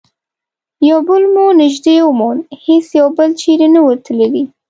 یو 0.89 0.99
بل 1.07 1.23
مو 1.33 1.45
نژدې 1.61 1.95
وموند، 2.03 2.41
هیڅ 2.65 2.85
یو 2.99 3.07
بل 3.17 3.29
چیري 3.41 3.67
نه 3.75 3.79
وو 3.83 3.93
تللي. 4.05 4.43